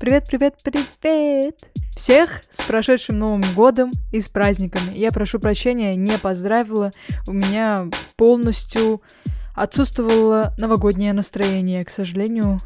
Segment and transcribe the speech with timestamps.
[0.00, 1.60] Привет, привет, привет!
[1.96, 4.92] Всех с прошедшим Новым Годом и с праздниками.
[4.92, 6.90] Я прошу прощения, не поздравила.
[7.28, 9.00] У меня полностью
[9.54, 11.84] отсутствовало новогоднее настроение.
[11.84, 12.58] К сожалению,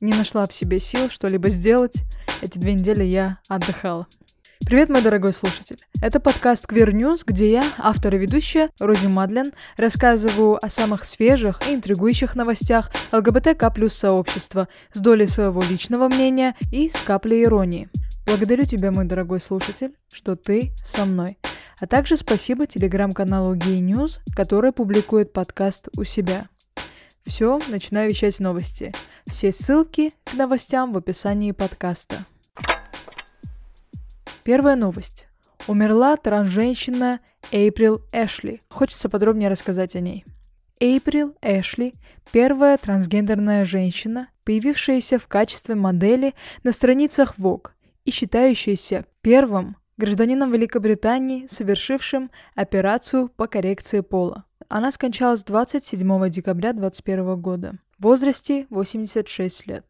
[0.00, 2.02] не нашла в себе сил что-либо сделать.
[2.40, 4.06] Эти две недели я отдыхала.
[4.66, 5.78] Привет, мой дорогой слушатель.
[6.00, 11.60] Это подкаст Queer News, где я, автор и ведущая Рози Мадлен, рассказываю о самых свежих
[11.66, 17.88] и интригующих новостях ЛГБТК плюс сообщества с долей своего личного мнения и с каплей иронии.
[18.26, 21.38] Благодарю тебя, мой дорогой слушатель, что ты со мной.
[21.80, 26.48] А также спасибо телеграм-каналу Gay News, который публикует подкаст у себя.
[27.24, 28.94] Все, начинаю вещать новости.
[29.26, 32.24] Все ссылки к новостям в описании подкаста.
[34.44, 35.28] Первая новость.
[35.66, 37.20] Умерла трансженщина
[37.52, 38.60] Эйприл Эшли.
[38.70, 40.24] Хочется подробнее рассказать о ней.
[40.80, 41.92] Эйприл Эшли–
[42.32, 47.68] первая трансгендерная женщина, появившаяся в качестве модели на страницах Vogue
[48.06, 54.46] и считающаяся первым гражданином Великобритании, совершившим операцию по коррекции пола.
[54.68, 59.84] Она скончалась 27 декабря 2021 года в возрасте 86 лет.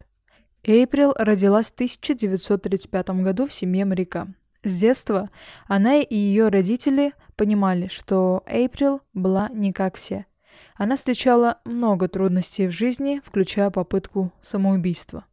[0.63, 4.27] Эйприл родилась в 1935 году в семье моряка.
[4.63, 5.29] С детства
[5.67, 10.27] она и ее родители понимали, что Эйприл была не как все.
[10.75, 15.25] Она встречала много трудностей в жизни, включая попытку самоубийства.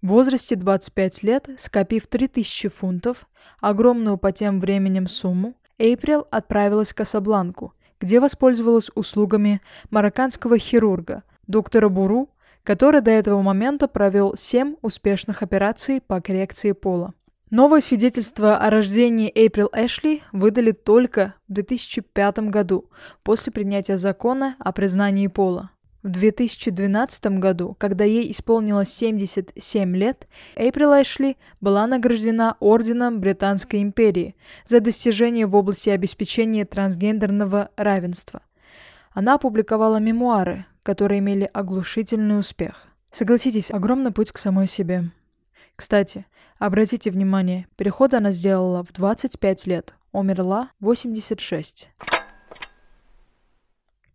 [0.00, 3.28] В возрасте 25 лет, скопив 3000 фунтов,
[3.60, 9.60] огромную по тем временем сумму, Эйприл отправилась в Касабланку, где воспользовалась услугами
[9.90, 12.30] марокканского хирурга, доктора Буру,
[12.64, 17.14] который до этого момента провел 7 успешных операций по коррекции пола.
[17.52, 22.88] Новое свидетельство о рождении Эйприл Эшли выдали только в 2005 году,
[23.22, 25.68] после принятия закона о признании пола.
[26.02, 34.34] В 2012 году, когда ей исполнилось 77 лет, Эйприл Эшли была награждена Орденом Британской империи
[34.66, 38.40] за достижения в области обеспечения трансгендерного равенства.
[39.10, 42.86] Она опубликовала мемуары, которые имели оглушительный успех.
[43.10, 45.10] Согласитесь, огромный путь к самой себе.
[45.82, 46.26] Кстати,
[46.62, 51.90] Обратите внимание, переход она сделала в 25 лет, умерла 86.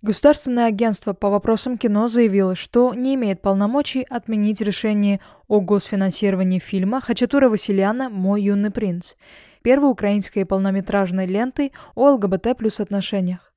[0.02, 5.20] Государственное агентство по вопросам кино заявило, что не имеет полномочий отменить решение
[5.50, 8.10] о госфинансировании фильма «Хачатура Васильяна.
[8.10, 9.16] Мой юный принц»,
[9.62, 13.52] первой украинской полнометражной лентой о ЛГБТ плюс отношениях.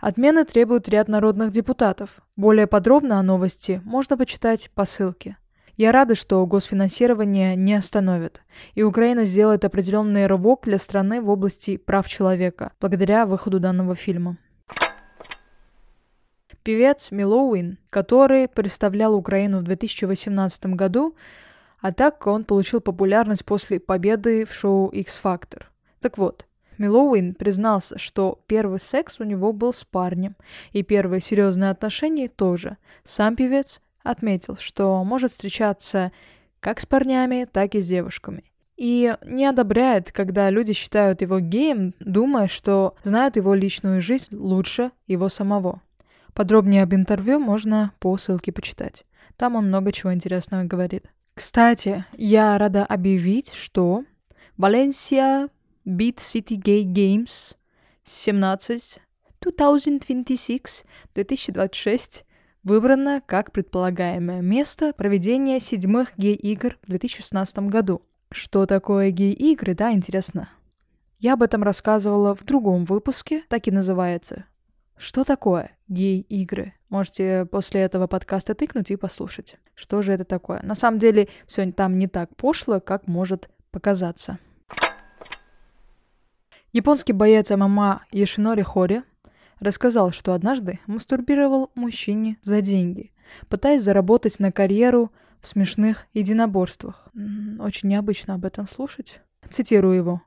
[0.00, 2.20] Отмены требуют ряд народных депутатов.
[2.36, 5.38] Более подробно о новости можно почитать по ссылке.
[5.76, 8.42] Я рада, что госфинансирование не остановит,
[8.74, 14.38] и Украина сделает определенный рывок для страны в области прав человека, благодаря выходу данного фильма.
[16.62, 21.16] Певец Милоуин, который представлял Украину в 2018 году,
[21.80, 25.64] а так он получил популярность после победы в шоу X-Factor.
[26.00, 26.46] Так вот,
[26.78, 30.36] Милоуин признался, что первый секс у него был с парнем,
[30.72, 32.78] и первые серьезные отношения тоже.
[33.02, 36.12] Сам певец отметил, что может встречаться
[36.60, 38.44] как с парнями, так и с девушками.
[38.76, 44.92] И не одобряет, когда люди считают его геем, думая, что знают его личную жизнь лучше
[45.06, 45.80] его самого.
[46.32, 49.04] Подробнее об интервью можно по ссылке почитать.
[49.36, 51.06] Там он много чего интересного говорит.
[51.34, 54.04] Кстати, я рада объявить, что
[54.58, 55.50] Valencia
[55.86, 57.56] Beat City Gay Games
[58.04, 59.00] 17
[59.40, 60.84] 2026
[61.14, 62.24] 2026
[62.64, 68.02] выбрано как предполагаемое место проведения седьмых гей-игр в 2016 году.
[68.30, 70.48] Что такое гей-игры, да, интересно?
[71.18, 74.46] Я об этом рассказывала в другом выпуске, так и называется.
[74.96, 76.74] Что такое гей-игры?
[76.88, 79.56] Можете после этого подкаста тыкнуть и послушать.
[79.74, 80.60] Что же это такое?
[80.62, 84.38] На самом деле, все там не так пошло, как может показаться.
[86.72, 89.02] Японский боец ММА Яшинори Хори
[89.64, 93.12] рассказал, что однажды мастурбировал мужчине за деньги,
[93.48, 95.10] пытаясь заработать на карьеру
[95.40, 97.08] в смешных единоборствах.
[97.58, 99.20] Очень необычно об этом слушать.
[99.48, 100.22] Цитирую его.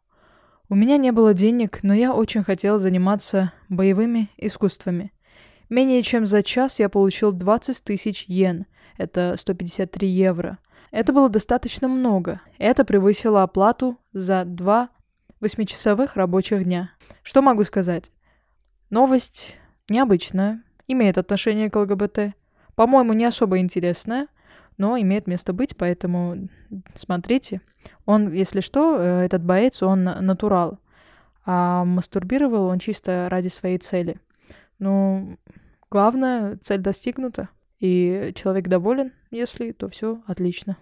[0.70, 5.14] «У меня не было денег, но я очень хотел заниматься боевыми искусствами.
[5.70, 8.66] Менее чем за час я получил 20 тысяч йен,
[8.98, 10.58] это 153 евро.
[10.92, 12.42] Это было достаточно много.
[12.58, 14.90] Это превысило оплату за два
[15.40, 16.92] восьмичасовых рабочих дня.
[17.22, 18.12] Что могу сказать?
[18.90, 19.56] Новость
[19.90, 22.34] необычная, имеет отношение к ЛГБТ.
[22.76, 24.28] По-моему, не особо интересная,
[24.78, 26.48] но имеет место быть, поэтому
[26.94, 27.62] смотрите.
[28.06, 30.80] Он, если что, э, этот боец, он натурал.
[31.46, 34.20] А мастурбировал он чисто ради своей цели.
[34.80, 35.38] Ну,
[35.90, 37.50] главное, цель достигнута.
[37.80, 40.78] И человек доволен, если, то все отлично.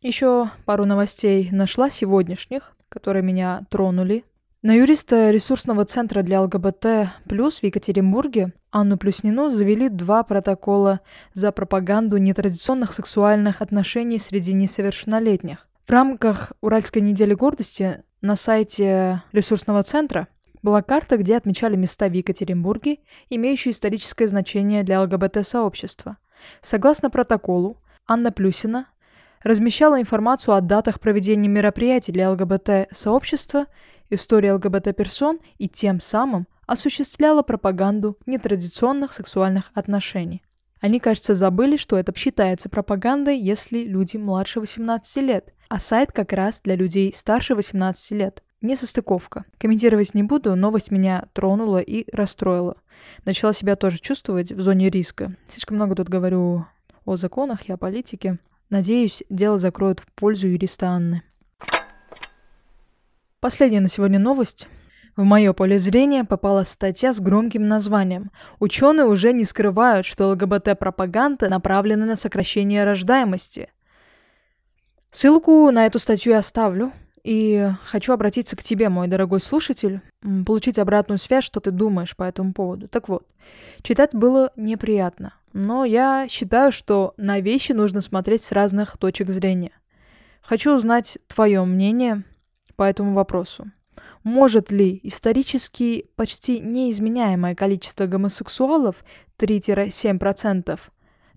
[0.00, 4.24] Еще пару новостей нашла сегодняшних, которые меня тронули.
[4.66, 6.86] На юриста ресурсного центра для ЛГБТ
[7.28, 11.02] плюс в Екатеринбурге Анну Плюснину завели два протокола
[11.32, 15.68] за пропаганду нетрадиционных сексуальных отношений среди несовершеннолетних.
[15.86, 20.26] В рамках Уральской недели гордости на сайте ресурсного центра
[20.64, 22.98] была карта, где отмечали места в Екатеринбурге,
[23.30, 26.16] имеющие историческое значение для ЛГБТ-сообщества.
[26.60, 28.88] Согласно протоколу, Анна Плюсина
[29.44, 33.66] размещала информацию о датах проведения мероприятий для ЛГБТ-сообщества,
[34.10, 40.42] истории ЛГБТ-персон и тем самым осуществляла пропаганду нетрадиционных сексуальных отношений.
[40.80, 46.32] Они, кажется, забыли, что это считается пропагандой, если люди младше 18 лет, а сайт как
[46.32, 48.42] раз для людей старше 18 лет.
[48.60, 49.44] Несостыковка.
[49.58, 52.76] Комментировать не буду, новость меня тронула и расстроила.
[53.24, 55.36] Начала себя тоже чувствовать в зоне риска.
[55.46, 56.66] Слишком много тут говорю
[57.04, 58.38] о законах и о политике.
[58.70, 61.22] Надеюсь, дело закроют в пользу юриста Анны.
[63.40, 64.66] Последняя на сегодня новость.
[65.14, 68.30] В мое поле зрения попала статья с громким названием
[68.60, 73.70] «Ученые уже не скрывают, что ЛГБТ-пропаганда направлена на сокращение рождаемости».
[75.10, 76.92] Ссылку на эту статью я оставлю.
[77.24, 80.00] И хочу обратиться к тебе, мой дорогой слушатель,
[80.46, 82.88] получить обратную связь, что ты думаешь по этому поводу.
[82.88, 83.26] Так вот,
[83.82, 89.72] читать было неприятно, но я считаю, что на вещи нужно смотреть с разных точек зрения.
[90.40, 92.22] Хочу узнать твое мнение
[92.76, 93.70] по этому вопросу.
[94.22, 99.04] Может ли исторически почти неизменяемое количество гомосексуалов
[99.38, 100.78] 3-7%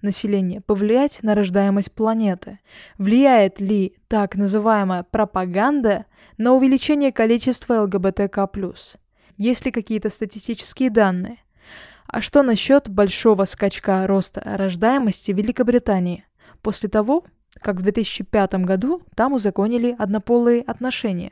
[0.02, 2.60] населения повлиять на рождаемость планеты?
[2.98, 6.06] Влияет ли так называемая пропаганда
[6.38, 8.50] на увеличение количества ЛГБТК+.
[9.38, 11.38] Есть ли какие-то статистические данные?
[12.08, 16.26] А что насчет большого скачка роста рождаемости в Великобритании
[16.64, 17.24] после того,
[17.62, 21.32] как в 2005 году там узаконили однополые отношения?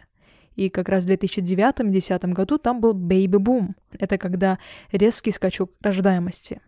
[0.56, 3.76] И как раз в 2009-2010 году там был бэби-бум.
[3.92, 4.58] Это когда
[4.92, 6.62] резкий скачок рождаемости.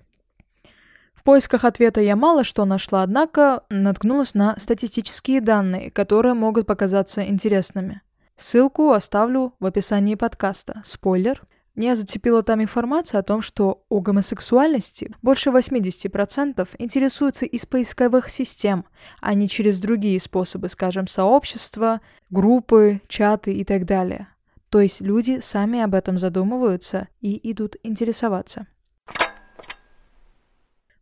[1.14, 7.28] В поисках ответа я мало что нашла, однако наткнулась на статистические данные, которые могут показаться
[7.28, 8.02] интересными.
[8.38, 10.82] Ссылку оставлю в описании подкаста.
[10.86, 11.42] Спойлер.
[11.80, 18.84] Меня зацепила там информация о том, что о гомосексуальности больше 80% интересуются из поисковых систем,
[19.22, 24.28] а не через другие способы, скажем, сообщества, группы, чаты и так далее.
[24.68, 28.68] То есть люди сами об этом задумываются и идут интересоваться.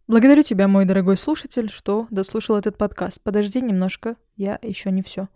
[0.07, 3.19] Благодарю тебя, мой дорогой слушатель, что дослушал этот подкаст.
[3.23, 5.27] Подожди немножко, я еще не все.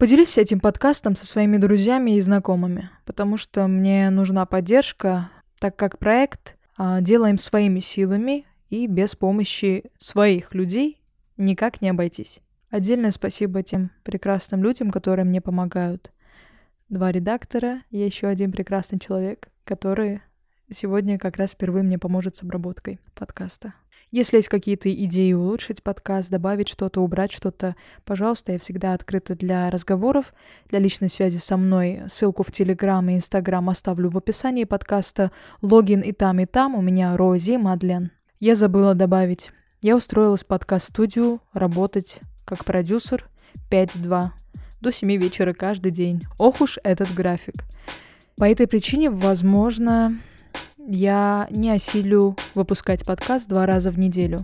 [0.00, 5.28] Поделись этим подкастом со своими друзьями и знакомыми, потому что мне нужна поддержка,
[5.60, 11.02] так как проект а, делаем своими силами и без помощи своих людей
[11.36, 12.40] никак не обойтись.
[12.70, 16.10] Отдельное спасибо тем прекрасным людям, которые мне помогают.
[16.88, 20.22] Два редактора и еще один прекрасный человек, который
[20.70, 23.74] сегодня как раз впервые мне поможет с обработкой подкаста.
[24.10, 29.70] Если есть какие-то идеи улучшить подкаст, добавить что-то, убрать что-то, пожалуйста, я всегда открыта для
[29.70, 30.34] разговоров,
[30.68, 32.02] для личной связи со мной.
[32.08, 35.30] Ссылку в Телеграм и Инстаграм оставлю в описании подкаста.
[35.62, 36.74] Логин и там, и там.
[36.74, 38.10] У меня Рози Мадлен.
[38.40, 39.50] Я забыла добавить.
[39.82, 43.28] Я устроилась в подкаст-студию работать как продюсер
[43.70, 44.30] 5-2
[44.80, 46.20] до 7 вечера каждый день.
[46.38, 47.54] Ох уж этот график.
[48.36, 50.18] По этой причине, возможно,
[50.86, 54.38] я не осилю выпускать подкаст два раза в неделю.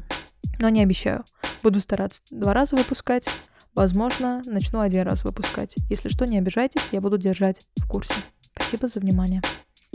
[0.60, 1.24] Но не обещаю.
[1.62, 3.28] Буду стараться два раза выпускать.
[3.74, 5.74] Возможно, начну один раз выпускать.
[5.90, 8.14] Если что, не обижайтесь, я буду держать в курсе.
[8.40, 9.42] Спасибо за внимание.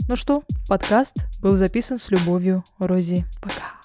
[0.08, 3.24] Ну что, подкаст был записан с любовью, Рози.
[3.40, 3.81] Пока.